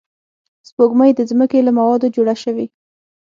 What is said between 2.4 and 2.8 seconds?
شوې